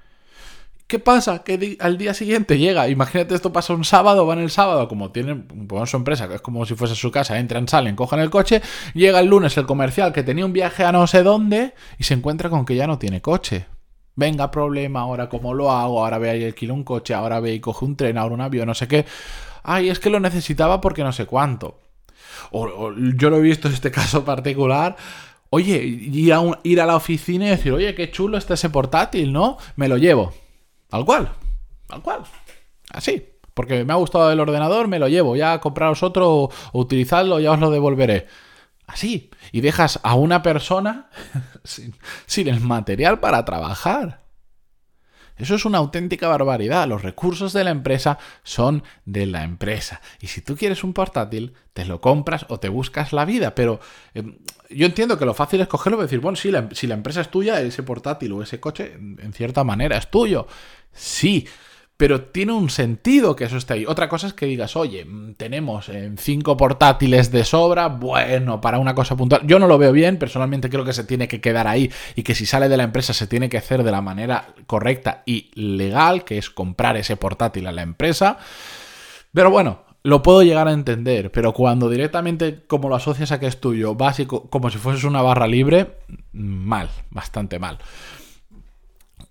¿Qué 0.88 1.00
pasa? 1.00 1.44
Que 1.44 1.75
al 1.81 1.98
día 1.98 2.13
siguiente 2.13 2.57
llega, 2.57 2.88
imagínate 2.88 3.36
esto 3.36 3.51
pasa 3.51 3.74
un 3.74 3.84
sábado, 3.84 4.25
van 4.25 4.39
el 4.39 4.50
sábado, 4.50 4.88
como 4.88 5.12
tienen 5.12 5.45
pues, 5.68 5.89
su 5.89 5.98
empresa, 5.98 6.30
que 6.30 6.36
es 6.36 6.42
como 6.42 6.66
si 6.66 6.75
fuese 6.75 6.95
su 6.95 7.12
casa, 7.12 7.38
entran, 7.39 7.68
salen, 7.68 7.98
cojan 7.98 8.22
el 8.22 8.30
coche, 8.30 8.62
llega 8.94 9.19
el 9.19 9.28
lunes 9.28 9.57
el 9.57 9.66
comercial 9.66 10.13
que 10.13 10.24
tenía 10.24 10.45
un 10.45 10.54
viaje 10.54 10.86
a 10.86 10.94
no 10.94 11.06
sé 11.06 11.24
dónde 11.24 11.74
y 11.98 12.06
se 12.06 12.13
encuentra 12.13 12.50
con 12.50 12.64
que 12.64 12.76
ya 12.76 12.88
no 12.88 12.97
tiene 12.97 13.21
coche. 13.21 13.66
Venga, 14.16 14.50
problema, 14.50 15.02
ahora 15.02 15.28
cómo 15.28 15.54
lo 15.54 15.71
hago, 15.71 16.06
ahora 16.06 16.19
ve 16.19 16.38
y 16.40 16.45
alquilo 16.45 16.73
un 16.73 16.85
coche, 16.85 17.14
ahora 17.14 17.42
ve 17.42 17.54
y 17.54 17.59
coge 17.59 17.83
un 17.83 17.97
tren, 17.97 18.18
ahora 18.18 18.35
un 18.35 18.42
avión, 18.42 18.68
no 18.68 18.73
sé 18.73 18.88
qué. 18.88 19.06
Ay, 19.64 19.90
es 19.90 20.00
que 20.00 20.09
lo 20.09 20.21
necesitaba 20.21 20.80
porque 20.80 21.04
no 21.04 21.11
sé 21.11 21.26
cuánto. 21.26 21.81
O, 22.52 22.94
yo 22.94 23.30
lo 23.30 23.38
he 23.38 23.42
visto 23.42 23.68
en 23.68 23.73
este 23.73 23.92
caso 24.00 24.23
particular. 24.23 24.95
Oye, 25.50 25.83
ir 25.83 26.33
a, 26.33 26.42
ir 26.64 26.80
a 26.80 26.85
la 26.85 26.95
oficina 26.95 27.45
y 27.45 27.50
decir, 27.50 27.73
oye, 27.73 27.94
qué 27.94 28.09
chulo 28.09 28.38
está 28.38 28.54
ese 28.54 28.69
portátil, 28.69 29.33
¿no? 29.33 29.57
Me 29.76 29.90
lo 29.90 29.97
llevo 29.97 30.33
al 30.91 31.06
cual. 31.06 31.31
Al 31.89 32.01
cual. 32.01 32.23
Así. 32.91 33.33
Porque 33.53 33.83
me 33.83 33.94
ha 33.94 33.95
gustado 33.95 34.31
el 34.31 34.39
ordenador, 34.39 34.87
me 34.87 34.99
lo 34.99 35.07
llevo. 35.07 35.35
Ya 35.35 35.59
compraros 35.59 36.03
otro 36.03 36.31
o, 36.31 36.51
utilizadlo, 36.73 37.39
ya 37.39 37.51
os 37.51 37.59
lo 37.59 37.71
devolveré. 37.71 38.27
Así. 38.85 39.31
Y 39.51 39.61
dejas 39.61 39.99
a 40.03 40.15
una 40.15 40.44
persona 40.44 41.09
sin 42.25 42.47
el 42.47 42.59
material 42.59 43.19
para 43.19 43.44
trabajar. 43.45 44.27
Eso 45.37 45.56
es 45.56 45.65
una 45.65 45.77
auténtica 45.77 46.27
barbaridad. 46.27 46.87
Los 46.87 47.03
recursos 47.03 47.53
de 47.53 47.63
la 47.63 47.71
empresa 47.71 48.17
son 48.44 48.83
de 49.06 49.25
la 49.25 49.44
empresa. 49.44 50.01
Y 50.19 50.27
si 50.27 50.41
tú 50.41 50.56
quieres 50.56 50.83
un 50.83 50.94
portátil, 50.94 51.53
te 51.73 51.85
lo 51.85 52.01
compras 52.01 52.45
o 52.49 52.59
te 52.59 52.69
buscas 52.69 53.13
la 53.13 53.25
vida. 53.25 53.56
Pero 53.56 53.79
em, 54.13 54.37
yo 54.69 54.85
entiendo 54.85 55.17
que 55.17 55.25
lo 55.25 55.33
fácil 55.33 55.61
es 55.61 55.67
cogerlo 55.67 55.99
y 55.99 56.03
decir, 56.03 56.19
bueno, 56.19 56.37
la, 56.45 56.69
si 56.71 56.87
la 56.87 56.95
empresa 56.95 57.21
es 57.21 57.29
tuya, 57.29 57.61
ese 57.61 57.83
portátil 57.83 58.31
o 58.33 58.41
ese 58.41 58.59
coche, 58.59 58.94
en 58.94 59.33
cierta 59.33 59.63
manera, 59.63 59.97
es 59.97 60.09
tuyo. 60.09 60.47
Sí, 60.91 61.47
pero 61.97 62.21
tiene 62.21 62.54
un 62.54 62.69
sentido 62.69 63.35
que 63.35 63.45
eso 63.45 63.57
esté 63.57 63.73
ahí. 63.73 63.85
Otra 63.87 64.07
cosa 64.07 64.27
es 64.27 64.33
que 64.33 64.45
digas, 64.45 64.75
oye, 64.75 65.04
mm, 65.04 65.33
tenemos 65.33 65.89
eh, 65.89 66.11
cinco 66.18 66.56
portátiles 66.56 67.31
de 67.31 67.44
sobra, 67.44 67.87
bueno, 67.87 68.61
para 68.61 68.77
una 68.77 68.94
cosa 68.94 69.18
puntual. 69.18 69.42
Yo 69.45 69.57
no 69.57 69.68
lo 69.68 69.80
veo 69.80 69.92
bien, 69.92 70.18
personalmente 70.18 70.69
creo 70.69 70.85
que 70.85 70.94
se 70.94 71.04
tiene 71.04 71.27
que 71.27 71.42
quedar 71.42 71.68
ahí 71.68 71.92
y 72.16 72.21
que 72.21 72.35
si 72.35 72.45
sale 72.45 72.69
de 72.69 72.77
la 72.77 72.83
empresa 72.83 73.13
se 73.13 73.25
tiene 73.25 73.49
que 73.49 73.57
hacer 73.57 73.83
de 73.83 73.92
la 73.92 74.01
manera 74.01 74.54
correcta 74.68 75.23
y 75.25 75.49
legal, 75.56 76.23
que 76.23 76.37
es 76.37 76.51
comprar 76.51 76.97
ese 76.97 77.18
portátil 77.18 77.66
a 77.66 77.71
la 77.71 77.81
empresa. 77.81 78.37
Pero 79.33 79.49
bueno, 79.49 79.81
lo 80.04 80.21
puedo 80.21 80.44
llegar 80.44 80.68
a 80.68 80.73
entender, 80.73 81.31
pero 81.31 81.51
cuando 81.54 81.89
directamente 81.89 82.63
como 82.68 82.89
lo 82.89 82.95
asocias 82.95 83.31
a 83.31 83.39
que 83.39 83.47
es 83.47 83.59
tuyo, 83.59 83.95
básico, 83.95 84.49
como 84.51 84.69
si 84.69 84.77
fueses 84.77 85.04
una 85.04 85.23
barra 85.23 85.47
libre, 85.47 85.97
mal, 86.31 86.89
bastante 87.09 87.57
mal. 87.57 87.80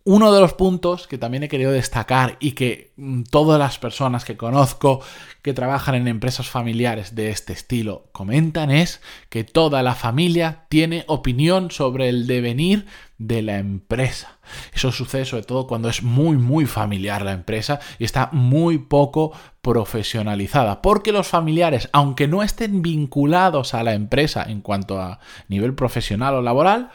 Uno 0.09 0.33
de 0.33 0.41
los 0.41 0.53
puntos 0.53 1.09
que 1.09 1.19
también 1.19 1.43
he 1.43 1.49
querido 1.49 1.73
destacar 1.73 2.37
y 2.39 2.53
que 2.53 2.93
mm, 2.97 3.25
todas 3.25 3.59
las 3.59 3.77
personas 3.81 4.25
que 4.25 4.37
conozco 4.37 5.01
que 5.43 5.53
trabajan 5.53 5.97
en 5.97 6.07
empresas 6.07 6.49
familiares 6.49 7.17
de 7.17 7.31
este 7.31 7.53
estilo 7.53 8.05
comentan 8.13 8.71
es 8.71 9.01
que 9.31 9.43
toda 9.43 9.83
la 9.83 9.97
familia 9.97 10.67
tiene 10.69 11.03
opinión 11.09 11.73
sobre 11.73 12.09
el 12.09 12.29
devenir 12.29 12.87
de 13.19 13.43
la 13.43 13.59
empresa. 13.59 14.39
Eso 14.73 14.93
sucede 14.93 15.25
sobre 15.25 15.43
todo 15.43 15.67
cuando 15.67 15.89
es 15.89 16.05
muy 16.05 16.37
muy 16.37 16.67
familiar 16.67 17.23
la 17.23 17.33
empresa 17.33 17.81
y 17.99 18.05
está 18.05 18.29
muy 18.31 18.79
poco 18.79 19.33
profesionalizada, 19.61 20.83
porque 20.83 21.11
los 21.11 21.27
familiares, 21.27 21.89
aunque 21.93 22.29
no 22.29 22.45
estén 22.45 22.81
vinculados 22.81 23.75
a 23.75 23.83
la 23.83 23.95
empresa 23.95 24.45
en 24.47 24.61
cuanto 24.61 25.01
a 25.01 25.19
nivel 25.49 25.75
profesional 25.75 26.35
o 26.35 26.43
laboral, 26.43 26.93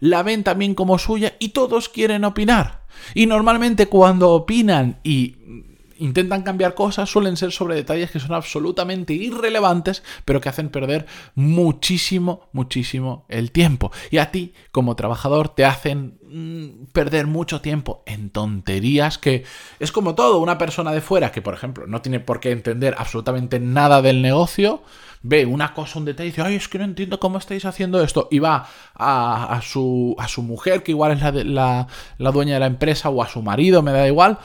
la 0.00 0.22
ven 0.22 0.42
también 0.42 0.74
como 0.74 0.98
suya 0.98 1.34
y 1.38 1.50
todos 1.50 1.88
quieren 1.88 2.24
opinar. 2.24 2.86
Y 3.14 3.26
normalmente 3.26 3.86
cuando 3.86 4.30
opinan 4.30 4.98
y 5.04 5.36
intentan 6.00 6.42
cambiar 6.42 6.74
cosas 6.74 7.08
suelen 7.08 7.36
ser 7.36 7.52
sobre 7.52 7.76
detalles 7.76 8.10
que 8.10 8.18
son 8.18 8.32
absolutamente 8.32 9.12
irrelevantes, 9.12 10.02
pero 10.24 10.40
que 10.40 10.48
hacen 10.48 10.70
perder 10.70 11.06
muchísimo, 11.34 12.48
muchísimo 12.52 13.26
el 13.28 13.52
tiempo. 13.52 13.92
Y 14.10 14.18
a 14.18 14.30
ti, 14.30 14.54
como 14.72 14.96
trabajador, 14.96 15.50
te 15.50 15.64
hacen 15.64 16.18
mm, 16.22 16.86
perder 16.92 17.26
mucho 17.26 17.60
tiempo 17.60 18.02
en 18.06 18.30
tonterías 18.30 19.18
que 19.18 19.44
es 19.78 19.92
como 19.92 20.14
todo, 20.14 20.38
una 20.38 20.58
persona 20.58 20.92
de 20.92 21.00
fuera 21.00 21.30
que, 21.32 21.42
por 21.42 21.54
ejemplo, 21.54 21.86
no 21.86 22.02
tiene 22.02 22.20
por 22.20 22.40
qué 22.40 22.50
entender 22.50 22.94
absolutamente 22.98 23.60
nada 23.60 24.02
del 24.02 24.22
negocio, 24.22 24.82
ve 25.22 25.44
una 25.44 25.74
cosa, 25.74 25.98
un 25.98 26.06
detalle 26.06 26.28
y 26.28 26.30
dice, 26.30 26.42
ay, 26.42 26.54
es 26.54 26.68
que 26.68 26.78
no 26.78 26.84
entiendo 26.84 27.20
cómo 27.20 27.38
estáis 27.38 27.64
haciendo 27.64 28.02
esto. 28.02 28.28
Y 28.30 28.38
va 28.38 28.66
a, 28.94 29.60
su, 29.62 30.16
a 30.18 30.28
su 30.28 30.42
mujer, 30.42 30.82
que 30.82 30.92
igual 30.92 31.12
es 31.12 31.20
la, 31.20 31.32
la, 31.32 31.86
la 32.18 32.30
dueña 32.32 32.54
de 32.54 32.60
la 32.60 32.66
empresa, 32.66 33.10
o 33.10 33.22
a 33.22 33.28
su 33.28 33.42
marido, 33.42 33.82
me 33.82 33.92
da 33.92 34.06
igual, 34.06 34.38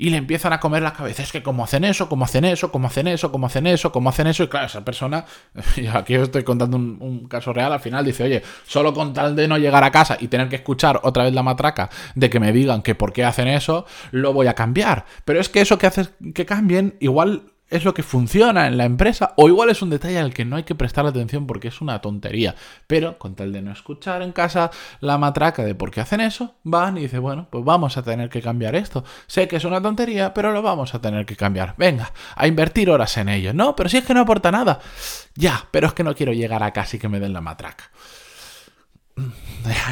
y 0.00 0.08
le 0.08 0.16
empiezan 0.16 0.54
a 0.54 0.60
comer 0.60 0.82
la 0.82 0.94
cabeza. 0.94 1.22
Es 1.22 1.30
que 1.30 1.42
cómo 1.42 1.62
hacen 1.62 1.84
eso, 1.84 2.08
cómo 2.08 2.24
hacen 2.24 2.46
eso, 2.46 2.72
cómo 2.72 2.86
hacen 2.86 3.06
eso, 3.06 3.30
cómo 3.30 3.46
hacen 3.46 3.66
eso, 3.66 3.92
cómo 3.92 4.08
hacen 4.08 4.26
eso. 4.28 4.42
Y 4.42 4.48
claro, 4.48 4.64
esa 4.64 4.82
persona, 4.82 5.26
aquí 5.92 6.16
os 6.16 6.22
estoy 6.22 6.42
contando 6.42 6.78
un, 6.78 6.96
un, 7.00 7.28
caso 7.28 7.52
real, 7.52 7.70
al 7.70 7.80
final 7.80 8.02
dice, 8.02 8.24
oye, 8.24 8.42
solo 8.66 8.94
con 8.94 9.12
tal 9.12 9.36
de 9.36 9.46
no 9.46 9.58
llegar 9.58 9.84
a 9.84 9.90
casa 9.90 10.16
y 10.18 10.28
tener 10.28 10.48
que 10.48 10.56
escuchar 10.56 11.00
otra 11.02 11.24
vez 11.24 11.34
la 11.34 11.42
matraca 11.42 11.90
de 12.14 12.30
que 12.30 12.40
me 12.40 12.50
digan 12.50 12.80
que 12.80 12.94
por 12.94 13.12
qué 13.12 13.24
hacen 13.24 13.46
eso, 13.46 13.84
lo 14.10 14.32
voy 14.32 14.46
a 14.46 14.54
cambiar. 14.54 15.04
Pero 15.26 15.38
es 15.38 15.50
que 15.50 15.60
eso 15.60 15.76
que 15.76 15.86
hace 15.86 16.06
que 16.34 16.46
cambien, 16.46 16.96
igual 17.00 17.52
es 17.70 17.84
lo 17.84 17.94
que 17.94 18.02
funciona 18.02 18.66
en 18.66 18.76
la 18.76 18.84
empresa, 18.84 19.32
o 19.36 19.48
igual 19.48 19.70
es 19.70 19.80
un 19.80 19.90
detalle 19.90 20.18
al 20.18 20.34
que 20.34 20.44
no 20.44 20.56
hay 20.56 20.64
que 20.64 20.74
prestar 20.74 21.06
atención 21.06 21.46
porque 21.46 21.68
es 21.68 21.80
una 21.80 22.00
tontería. 22.00 22.54
Pero 22.86 23.16
con 23.16 23.34
tal 23.34 23.52
de 23.52 23.62
no 23.62 23.72
escuchar 23.72 24.22
en 24.22 24.32
casa 24.32 24.70
la 25.00 25.18
matraca 25.18 25.64
de 25.64 25.74
por 25.74 25.90
qué 25.90 26.00
hacen 26.00 26.20
eso, 26.20 26.56
van 26.64 26.98
y 26.98 27.02
dicen, 27.02 27.22
bueno, 27.22 27.46
pues 27.50 27.64
vamos 27.64 27.96
a 27.96 28.02
tener 28.02 28.28
que 28.28 28.42
cambiar 28.42 28.74
esto. 28.74 29.04
Sé 29.26 29.46
que 29.46 29.56
es 29.56 29.64
una 29.64 29.80
tontería, 29.80 30.34
pero 30.34 30.52
lo 30.52 30.62
vamos 30.62 30.94
a 30.94 31.00
tener 31.00 31.24
que 31.24 31.36
cambiar. 31.36 31.74
Venga, 31.78 32.12
a 32.34 32.46
invertir 32.46 32.90
horas 32.90 33.16
en 33.16 33.28
ello. 33.28 33.54
No, 33.54 33.76
pero 33.76 33.88
si 33.88 33.98
es 33.98 34.04
que 34.04 34.14
no 34.14 34.20
aporta 34.20 34.50
nada. 34.50 34.80
Ya, 35.36 35.66
pero 35.70 35.86
es 35.86 35.94
que 35.94 36.04
no 36.04 36.14
quiero 36.14 36.32
llegar 36.32 36.62
a 36.62 36.72
casa 36.72 36.96
y 36.96 36.98
que 36.98 37.08
me 37.08 37.20
den 37.20 37.32
la 37.32 37.40
matraca. 37.40 37.90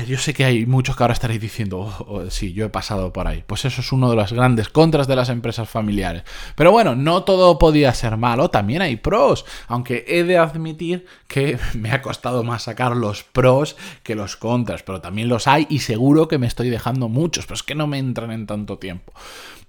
Yo 0.07 0.19
sé 0.19 0.35
que 0.35 0.45
hay 0.45 0.67
muchos 0.67 0.97
que 0.97 1.03
ahora 1.03 1.13
estaréis 1.13 1.41
diciendo, 1.41 1.79
oh, 1.81 2.05
oh, 2.09 2.31
sí, 2.31 2.53
yo 2.53 2.65
he 2.65 2.69
pasado 2.69 3.13
por 3.13 3.27
ahí. 3.27 3.45
Pues 3.47 3.65
eso 3.65 3.81
es 3.81 3.93
uno 3.93 4.11
de 4.11 4.17
las 4.17 4.33
grandes 4.33 4.69
contras 4.69 5.07
de 5.07 5.17
las 5.17 5.29
empresas 5.29 5.69
familiares. 5.69 6.23
Pero 6.55 6.73
bueno, 6.73 6.95
no 6.95 7.25
todo 7.25 7.59
podía 7.59 7.93
ser 7.95 8.17
malo, 8.17 8.51
también 8.51 8.83
hay 8.83 8.97
pros. 8.97 9.45
Aunque 9.67 10.05
he 10.09 10.25
de 10.25 10.39
admitir 10.39 11.07
que 11.27 11.59
me 11.75 11.93
ha 11.93 12.03
costado 12.03 12.45
más 12.45 12.65
sacar 12.65 12.97
los 12.97 13.25
pros 13.25 13.77
que 14.03 14.15
los 14.15 14.37
contras, 14.37 14.83
pero 14.83 15.01
también 15.01 15.29
los 15.29 15.47
hay 15.47 15.67
y 15.71 15.81
seguro 15.81 16.29
que 16.29 16.39
me 16.39 16.47
estoy 16.47 16.71
dejando 16.71 17.09
muchos, 17.09 17.47
pero 17.47 17.55
es 17.55 17.63
que 17.63 17.75
no 17.75 17.87
me 17.87 17.99
entran 17.99 18.31
en 18.31 18.47
tanto 18.47 18.79
tiempo. 18.79 19.13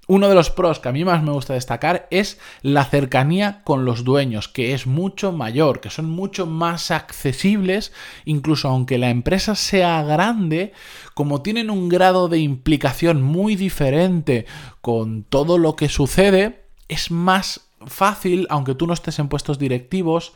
Uno 0.09 0.27
de 0.27 0.33
los 0.33 0.49
pros 0.49 0.79
que 0.79 0.89
a 0.89 0.91
mí 0.91 1.05
más 1.05 1.21
me 1.21 1.31
gusta 1.31 1.53
destacar 1.53 2.07
es 2.09 2.39
la 2.63 2.83
cercanía 2.83 3.61
con 3.63 3.85
los 3.85 4.03
dueños, 4.03 4.47
que 4.47 4.73
es 4.73 4.87
mucho 4.87 5.31
mayor, 5.31 5.81
que 5.81 5.91
son 5.91 6.09
mucho 6.09 6.47
más 6.47 6.89
accesibles, 6.89 7.93
incluso 8.25 8.69
aunque 8.69 8.97
la 8.97 9.11
empresa 9.11 9.53
sea 9.53 10.01
grande, 10.01 10.73
como 11.13 11.43
tienen 11.43 11.69
un 11.69 11.89
grado 11.89 12.27
de 12.27 12.39
implicación 12.39 13.21
muy 13.21 13.55
diferente 13.55 14.47
con 14.81 15.21
todo 15.25 15.59
lo 15.59 15.75
que 15.75 15.89
sucede, 15.89 16.65
es 16.87 17.11
más 17.11 17.69
fácil, 17.85 18.47
aunque 18.49 18.73
tú 18.73 18.87
no 18.87 18.93
estés 18.93 19.19
en 19.19 19.29
puestos 19.29 19.59
directivos, 19.59 20.33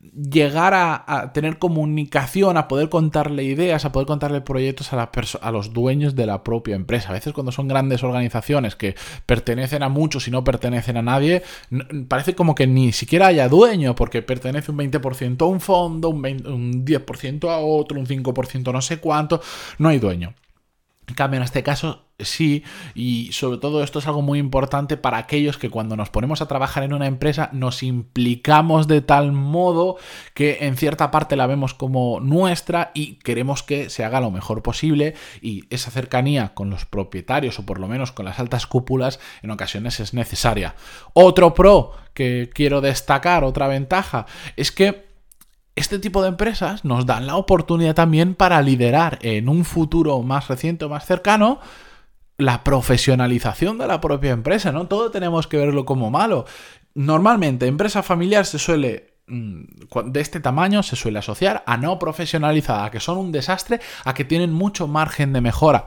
llegar 0.00 0.72
a, 0.74 1.32
tener 1.32 1.58
comunicación, 1.58 2.56
a 2.56 2.68
poder 2.68 2.88
contarle 2.88 3.44
ideas, 3.44 3.84
a 3.84 3.92
poder 3.92 4.06
contarle 4.06 4.40
proyectos 4.40 4.92
a, 4.92 5.10
a, 5.40 5.50
los 5.50 5.72
dueños 5.72 6.14
de 6.14 6.26
la 6.26 6.42
propia 6.42 6.76
empresa. 6.76 7.10
A 7.10 7.12
veces 7.12 7.32
cuando 7.32 7.52
son 7.52 7.68
grandes 7.68 8.02
organizaciones 8.02 8.76
que 8.76 8.94
pertenecen 9.26 9.82
a 9.82 9.88
muchos 9.88 10.28
y 10.28 10.30
no 10.30 10.44
pertenecen 10.44 10.96
a 10.96 11.02
nadie, 11.02 11.42
parece 12.08 12.34
como 12.34 12.54
que 12.54 12.66
ni 12.66 12.92
siquiera 12.92 13.26
haya 13.28 13.48
dueño, 13.48 13.94
porque 13.94 14.22
pertenece 14.22 14.70
un 14.70 14.78
20% 14.78 15.42
a 15.42 15.44
un 15.46 15.60
fondo, 15.60 16.10
un, 16.10 16.24
un 16.24 16.84
10% 16.84 17.50
a 17.50 17.58
otro, 17.58 17.98
un 17.98 18.06
5% 18.06 18.72
no 18.72 18.80
sé 18.80 18.98
cuánto, 18.98 19.40
no 19.78 19.88
hay 19.88 19.98
dueño. 19.98 20.34
En 21.06 21.14
cambio, 21.14 21.38
en 21.38 21.44
este 21.44 21.62
caso 21.62 22.05
sí, 22.18 22.64
y 22.94 23.30
sobre 23.32 23.58
todo 23.58 23.82
esto 23.82 23.98
es 23.98 24.06
algo 24.06 24.22
muy 24.22 24.38
importante 24.38 24.96
para 24.96 25.18
aquellos 25.18 25.58
que 25.58 25.70
cuando 25.70 25.96
nos 25.96 26.10
ponemos 26.10 26.40
a 26.40 26.48
trabajar 26.48 26.82
en 26.82 26.94
una 26.94 27.06
empresa 27.06 27.50
nos 27.52 27.82
implicamos 27.82 28.88
de 28.88 29.02
tal 29.02 29.32
modo 29.32 29.96
que 30.34 30.58
en 30.62 30.76
cierta 30.76 31.10
parte 31.10 31.36
la 31.36 31.46
vemos 31.46 31.74
como 31.74 32.20
nuestra 32.20 32.90
y 32.94 33.16
queremos 33.16 33.62
que 33.62 33.90
se 33.90 34.04
haga 34.04 34.20
lo 34.20 34.30
mejor 34.30 34.62
posible 34.62 35.14
y 35.42 35.64
esa 35.70 35.90
cercanía 35.90 36.54
con 36.54 36.70
los 36.70 36.86
propietarios 36.86 37.58
o 37.58 37.66
por 37.66 37.78
lo 37.78 37.88
menos 37.88 38.12
con 38.12 38.24
las 38.24 38.38
altas 38.38 38.66
cúpulas 38.66 39.20
en 39.42 39.50
ocasiones 39.50 40.00
es 40.00 40.14
necesaria. 40.14 40.74
Otro 41.12 41.54
pro 41.54 41.92
que 42.14 42.50
quiero 42.52 42.80
destacar, 42.80 43.44
otra 43.44 43.68
ventaja, 43.68 44.26
es 44.56 44.72
que 44.72 45.06
este 45.76 45.98
tipo 45.98 46.22
de 46.22 46.28
empresas 46.28 46.86
nos 46.86 47.04
dan 47.04 47.26
la 47.26 47.36
oportunidad 47.36 47.94
también 47.94 48.34
para 48.34 48.62
liderar 48.62 49.18
en 49.20 49.50
un 49.50 49.66
futuro 49.66 50.22
más 50.22 50.48
reciente 50.48 50.86
o 50.86 50.88
más 50.88 51.04
cercano 51.04 51.60
la 52.38 52.64
profesionalización 52.64 53.78
de 53.78 53.86
la 53.86 54.00
propia 54.00 54.32
empresa, 54.32 54.72
¿no? 54.72 54.86
Todo 54.86 55.10
tenemos 55.10 55.46
que 55.46 55.56
verlo 55.56 55.84
como 55.84 56.10
malo. 56.10 56.46
Normalmente, 56.94 57.66
empresa 57.66 58.02
familiar 58.02 58.46
se 58.46 58.58
suele 58.58 59.16
Mm, 59.28 59.64
de 60.12 60.20
este 60.20 60.38
tamaño 60.38 60.84
se 60.84 60.94
suele 60.94 61.18
asociar 61.18 61.64
a 61.66 61.76
no 61.76 61.98
profesionalizada, 61.98 62.84
a 62.84 62.90
que 62.92 63.00
son 63.00 63.18
un 63.18 63.32
desastre, 63.32 63.80
a 64.04 64.14
que 64.14 64.24
tienen 64.24 64.52
mucho 64.52 64.86
margen 64.86 65.32
de 65.32 65.40
mejora. 65.40 65.86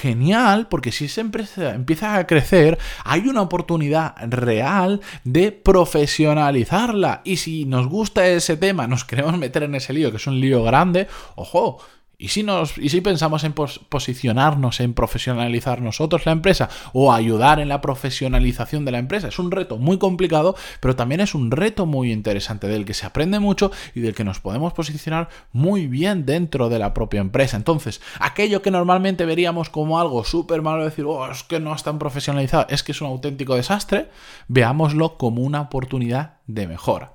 Genial, 0.00 0.66
porque 0.68 0.90
si 0.90 1.04
esa 1.04 1.20
empresa 1.20 1.72
empieza 1.72 2.16
a 2.16 2.26
crecer, 2.26 2.78
hay 3.04 3.28
una 3.28 3.42
oportunidad 3.42 4.16
real 4.28 5.00
de 5.22 5.52
profesionalizarla. 5.52 7.22
Y 7.24 7.36
si 7.36 7.64
nos 7.64 7.86
gusta 7.86 8.26
ese 8.26 8.56
tema, 8.56 8.88
nos 8.88 9.04
queremos 9.04 9.38
meter 9.38 9.62
en 9.62 9.76
ese 9.76 9.92
lío, 9.92 10.10
que 10.10 10.16
es 10.16 10.26
un 10.26 10.40
lío 10.40 10.64
grande, 10.64 11.06
ojo, 11.36 11.78
¿Y 12.20 12.28
si, 12.28 12.42
nos, 12.42 12.76
y 12.76 12.90
si 12.90 13.00
pensamos 13.00 13.44
en 13.44 13.54
posicionarnos, 13.54 14.80
en 14.80 14.92
profesionalizar 14.92 15.80
nosotros 15.80 16.26
la 16.26 16.32
empresa 16.32 16.68
o 16.92 17.14
ayudar 17.14 17.60
en 17.60 17.70
la 17.70 17.80
profesionalización 17.80 18.84
de 18.84 18.92
la 18.92 18.98
empresa? 18.98 19.28
Es 19.28 19.38
un 19.38 19.50
reto 19.50 19.78
muy 19.78 19.98
complicado, 19.98 20.54
pero 20.80 20.94
también 20.94 21.22
es 21.22 21.34
un 21.34 21.50
reto 21.50 21.86
muy 21.86 22.12
interesante 22.12 22.68
del 22.68 22.84
que 22.84 22.92
se 22.92 23.06
aprende 23.06 23.40
mucho 23.40 23.72
y 23.94 24.00
del 24.00 24.14
que 24.14 24.24
nos 24.24 24.38
podemos 24.38 24.74
posicionar 24.74 25.30
muy 25.52 25.86
bien 25.86 26.26
dentro 26.26 26.68
de 26.68 26.78
la 26.78 26.92
propia 26.92 27.22
empresa. 27.22 27.56
Entonces, 27.56 28.02
aquello 28.18 28.60
que 28.60 28.70
normalmente 28.70 29.24
veríamos 29.24 29.70
como 29.70 29.98
algo 29.98 30.22
súper 30.22 30.60
malo, 30.60 30.84
decir, 30.84 31.06
oh, 31.06 31.26
es 31.30 31.42
que 31.42 31.58
no 31.58 31.74
es 31.74 31.82
tan 31.84 31.98
profesionalizado, 31.98 32.66
es 32.68 32.82
que 32.82 32.92
es 32.92 33.00
un 33.00 33.08
auténtico 33.08 33.54
desastre, 33.54 34.10
veámoslo 34.46 35.16
como 35.16 35.40
una 35.40 35.62
oportunidad 35.62 36.34
de 36.46 36.66
mejora. 36.66 37.14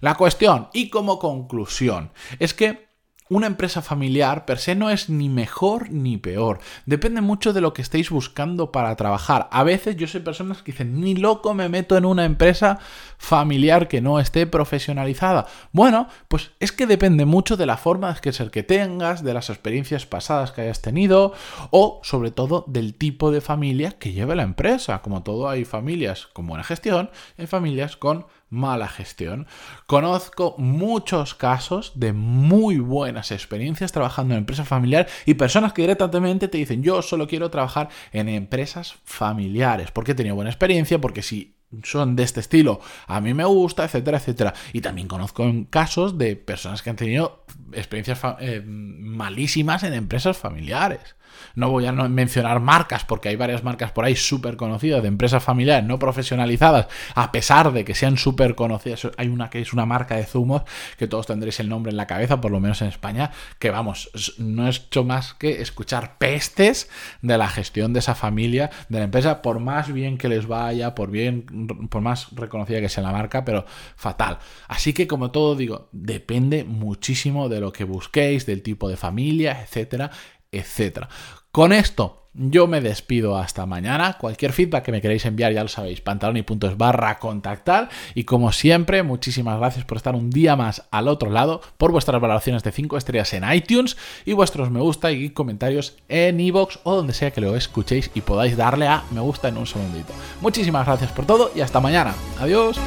La 0.00 0.14
cuestión, 0.14 0.68
y 0.72 0.88
como 0.88 1.18
conclusión, 1.18 2.12
es 2.38 2.54
que 2.54 2.87
una 3.28 3.46
empresa 3.46 3.82
familiar 3.82 4.44
per 4.44 4.58
se 4.58 4.74
no 4.74 4.90
es 4.90 5.08
ni 5.08 5.28
mejor 5.28 5.90
ni 5.90 6.16
peor. 6.16 6.60
Depende 6.86 7.20
mucho 7.20 7.52
de 7.52 7.60
lo 7.60 7.72
que 7.72 7.82
estéis 7.82 8.10
buscando 8.10 8.72
para 8.72 8.94
trabajar. 8.96 9.48
A 9.52 9.62
veces 9.62 9.96
yo 9.96 10.06
soy 10.06 10.20
personas 10.20 10.62
que 10.62 10.72
dicen, 10.72 11.00
ni 11.00 11.14
loco 11.14 11.54
me 11.54 11.68
meto 11.68 11.96
en 11.96 12.04
una 12.04 12.24
empresa 12.24 12.78
familiar 13.18 13.88
que 13.88 14.00
no 14.00 14.20
esté 14.20 14.46
profesionalizada. 14.46 15.46
Bueno, 15.72 16.08
pues 16.28 16.50
es 16.60 16.72
que 16.72 16.86
depende 16.86 17.24
mucho 17.24 17.56
de 17.56 17.66
la 17.66 17.76
forma 17.76 18.14
que 18.16 18.30
es 18.30 18.40
el 18.40 18.50
que 18.50 18.62
tengas, 18.62 19.22
de 19.22 19.34
las 19.34 19.50
experiencias 19.50 20.06
pasadas 20.06 20.52
que 20.52 20.62
hayas 20.62 20.82
tenido 20.82 21.32
o 21.70 22.00
sobre 22.02 22.30
todo 22.30 22.64
del 22.66 22.94
tipo 22.94 23.30
de 23.30 23.40
familia 23.40 23.92
que 23.92 24.12
lleve 24.12 24.36
la 24.36 24.42
empresa. 24.42 25.02
Como 25.02 25.22
todo 25.22 25.48
hay 25.48 25.64
familias 25.64 26.28
con 26.32 26.46
buena 26.46 26.64
gestión, 26.64 27.10
hay 27.36 27.46
familias 27.46 27.96
con 27.96 28.26
mala 28.50 28.88
gestión. 28.88 29.46
Conozco 29.86 30.54
muchos 30.58 31.34
casos 31.34 31.92
de 31.94 32.12
muy 32.12 32.78
buenas 32.78 33.30
experiencias 33.30 33.92
trabajando 33.92 34.34
en 34.34 34.38
empresa 34.38 34.64
familiar 34.64 35.06
y 35.26 35.34
personas 35.34 35.72
que 35.72 35.82
directamente 35.82 36.48
te 36.48 36.58
dicen 36.58 36.82
yo 36.82 37.02
solo 37.02 37.26
quiero 37.26 37.50
trabajar 37.50 37.88
en 38.12 38.28
empresas 38.28 38.96
familiares 39.04 39.90
porque 39.90 40.12
he 40.12 40.14
tenido 40.14 40.34
buena 40.34 40.50
experiencia, 40.50 41.00
porque 41.00 41.22
si 41.22 41.54
son 41.82 42.16
de 42.16 42.22
este 42.22 42.40
estilo, 42.40 42.80
a 43.06 43.20
mí 43.20 43.34
me 43.34 43.44
gusta, 43.44 43.84
etcétera, 43.84 44.18
etcétera. 44.18 44.54
Y 44.72 44.80
también 44.80 45.08
conozco 45.08 45.44
casos 45.70 46.16
de 46.16 46.36
personas 46.36 46.82
que 46.82 46.90
han 46.90 46.96
tenido 46.96 47.44
experiencias 47.72 48.20
eh, 48.40 48.62
malísimas 48.64 49.82
en 49.82 49.92
empresas 49.92 50.36
familiares. 50.38 51.16
No 51.54 51.70
voy 51.70 51.86
a 51.86 51.92
mencionar 51.92 52.60
marcas 52.60 53.04
porque 53.04 53.28
hay 53.28 53.36
varias 53.36 53.64
marcas 53.64 53.92
por 53.92 54.04
ahí 54.04 54.16
súper 54.16 54.56
conocidas 54.56 55.02
de 55.02 55.08
empresas 55.08 55.42
familiares 55.42 55.84
no 55.84 55.98
profesionalizadas, 55.98 56.86
a 57.14 57.32
pesar 57.32 57.72
de 57.72 57.84
que 57.84 57.94
sean 57.94 58.16
súper 58.16 58.54
conocidas. 58.54 59.08
Hay 59.16 59.28
una 59.28 59.50
que 59.50 59.60
es 59.60 59.72
una 59.72 59.86
marca 59.86 60.16
de 60.16 60.24
zumos 60.24 60.62
que 60.96 61.06
todos 61.06 61.26
tendréis 61.26 61.60
el 61.60 61.68
nombre 61.68 61.90
en 61.90 61.96
la 61.96 62.06
cabeza, 62.06 62.40
por 62.40 62.50
lo 62.50 62.60
menos 62.60 62.82
en 62.82 62.88
España, 62.88 63.30
que 63.58 63.70
vamos, 63.70 64.10
no 64.38 64.66
he 64.66 64.70
hecho 64.70 65.04
más 65.04 65.34
que 65.34 65.60
escuchar 65.62 66.18
pestes 66.18 66.88
de 67.22 67.38
la 67.38 67.48
gestión 67.48 67.92
de 67.92 68.00
esa 68.00 68.14
familia, 68.14 68.70
de 68.88 68.98
la 68.98 69.04
empresa, 69.04 69.42
por 69.42 69.58
más 69.60 69.92
bien 69.92 70.18
que 70.18 70.28
les 70.28 70.46
vaya, 70.46 70.94
por 70.94 71.10
bien, 71.10 71.46
por 71.90 72.02
más 72.02 72.28
reconocida 72.32 72.80
que 72.80 72.88
sea 72.88 73.02
la 73.02 73.12
marca, 73.12 73.44
pero 73.44 73.64
fatal. 73.96 74.38
Así 74.68 74.92
que 74.92 75.06
como 75.06 75.30
todo 75.30 75.56
digo, 75.56 75.88
depende 75.92 76.64
muchísimo 76.64 77.48
de 77.48 77.60
lo 77.60 77.72
que 77.72 77.84
busquéis, 77.84 78.46
del 78.46 78.62
tipo 78.62 78.88
de 78.88 78.96
familia, 78.96 79.62
etcétera, 79.62 80.10
etcétera. 80.52 81.08
Con 81.50 81.72
esto 81.72 82.18
yo 82.38 82.68
me 82.68 82.80
despido 82.80 83.36
hasta 83.36 83.66
mañana. 83.66 84.16
Cualquier 84.18 84.52
feedback 84.52 84.84
que 84.84 84.92
me 84.92 85.00
queréis 85.00 85.24
enviar 85.26 85.52
ya 85.52 85.62
lo 85.62 85.68
sabéis, 85.68 86.00
pantaloni.es 86.00 86.76
barra 86.76 87.18
contactar. 87.18 87.88
Y 88.14 88.24
como 88.24 88.52
siempre, 88.52 89.02
muchísimas 89.02 89.58
gracias 89.58 89.84
por 89.84 89.96
estar 89.96 90.14
un 90.14 90.30
día 90.30 90.54
más 90.54 90.84
al 90.90 91.08
otro 91.08 91.30
lado, 91.30 91.60
por 91.76 91.90
vuestras 91.90 92.20
valoraciones 92.20 92.62
de 92.62 92.72
5 92.72 92.96
estrellas 92.96 93.32
en 93.32 93.50
iTunes 93.52 93.96
y 94.24 94.34
vuestros 94.34 94.70
me 94.70 94.80
gusta 94.80 95.10
y 95.10 95.30
comentarios 95.30 95.96
en 96.08 96.38
iVoox 96.38 96.78
o 96.84 96.94
donde 96.94 97.12
sea 97.12 97.32
que 97.32 97.40
lo 97.40 97.56
escuchéis 97.56 98.10
y 98.14 98.20
podáis 98.20 98.56
darle 98.56 98.86
a 98.86 99.02
me 99.10 99.20
gusta 99.20 99.48
en 99.48 99.56
un 99.56 99.66
segundito. 99.66 100.12
Muchísimas 100.40 100.86
gracias 100.86 101.10
por 101.10 101.26
todo 101.26 101.50
y 101.54 101.60
hasta 101.60 101.80
mañana. 101.80 102.14
Adiós. 102.38 102.78